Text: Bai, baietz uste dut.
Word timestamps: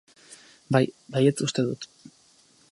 Bai, 0.77 0.81
baietz 1.17 1.37
uste 1.51 1.67
dut. 1.71 1.89